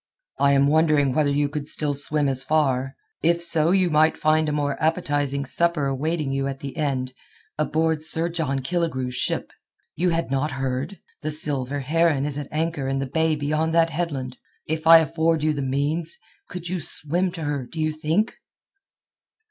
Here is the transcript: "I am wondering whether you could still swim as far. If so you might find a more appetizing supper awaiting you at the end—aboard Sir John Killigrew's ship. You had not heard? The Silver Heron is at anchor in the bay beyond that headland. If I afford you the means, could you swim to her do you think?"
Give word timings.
"I 0.39 0.53
am 0.53 0.65
wondering 0.65 1.13
whether 1.13 1.29
you 1.29 1.47
could 1.47 1.67
still 1.67 1.93
swim 1.93 2.27
as 2.27 2.43
far. 2.43 2.95
If 3.21 3.39
so 3.39 3.69
you 3.69 3.91
might 3.91 4.17
find 4.17 4.49
a 4.49 4.51
more 4.51 4.75
appetizing 4.81 5.45
supper 5.45 5.85
awaiting 5.85 6.31
you 6.31 6.47
at 6.47 6.59
the 6.61 6.75
end—aboard 6.75 8.01
Sir 8.01 8.27
John 8.27 8.61
Killigrew's 8.61 9.13
ship. 9.13 9.51
You 9.95 10.09
had 10.09 10.31
not 10.31 10.53
heard? 10.53 10.97
The 11.21 11.29
Silver 11.29 11.81
Heron 11.81 12.25
is 12.25 12.39
at 12.39 12.47
anchor 12.51 12.87
in 12.87 12.97
the 12.97 13.05
bay 13.05 13.35
beyond 13.35 13.75
that 13.75 13.91
headland. 13.91 14.37
If 14.65 14.87
I 14.87 14.97
afford 14.97 15.43
you 15.43 15.53
the 15.53 15.61
means, 15.61 16.17
could 16.49 16.67
you 16.67 16.79
swim 16.79 17.31
to 17.33 17.43
her 17.43 17.67
do 17.67 17.79
you 17.79 17.91
think?" 17.91 18.37